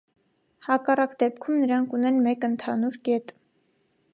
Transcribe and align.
Հակառակ 0.67 1.13
դեպքում 1.23 1.59
նրանք 1.65 1.93
ունեն 1.99 2.17
մեկ 2.29 2.49
ընդհանուր 2.51 2.99
կետ։ 3.11 3.35